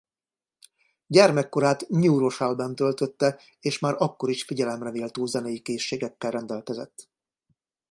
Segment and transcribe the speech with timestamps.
[1.07, 7.09] Gyermekkorát New Rochelle-ben töltötte és már akkor is figyelemre méltó zenei készségekkel rendelkezett.